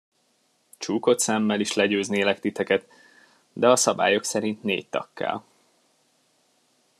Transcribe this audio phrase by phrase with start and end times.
[0.77, 2.87] Csukott szemmel is legyőznélek titeket,
[3.53, 5.41] de a szabályok szerint négy tag kell.